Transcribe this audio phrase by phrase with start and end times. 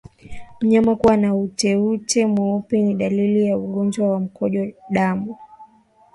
[0.61, 5.35] Mnyama kuwa na uteute mweupe ni dalili ya ugonjwa wa mkojo damu